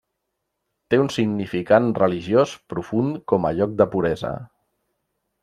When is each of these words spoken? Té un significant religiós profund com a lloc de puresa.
Té 0.93 0.99
un 1.01 1.11
significant 1.15 1.89
religiós 1.99 2.55
profund 2.75 3.21
com 3.33 3.47
a 3.51 3.53
lloc 3.61 3.77
de 3.83 3.89
puresa. 3.95 4.35